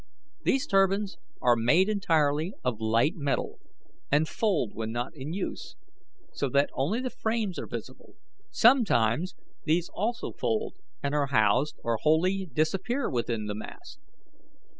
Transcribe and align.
These 0.41 0.65
turbines 0.65 1.17
are 1.43 1.55
made 1.55 1.87
entirely 1.87 2.53
of 2.63 2.81
light 2.81 3.13
metal, 3.17 3.59
and 4.11 4.27
fold 4.27 4.73
when 4.73 4.91
not 4.91 5.15
in 5.15 5.31
use, 5.31 5.75
so 6.33 6.49
that 6.49 6.71
only 6.73 6.99
the 7.01 7.11
frames 7.11 7.59
are 7.59 7.67
visible. 7.67 8.15
Sometimes 8.49 9.35
these 9.65 9.89
also 9.93 10.31
fold 10.31 10.73
and 11.03 11.13
are 11.13 11.27
housed, 11.27 11.75
or 11.83 11.99
wholly 12.01 12.47
disappear 12.51 13.11
within 13.11 13.45
the 13.45 13.53
mast. 13.53 13.99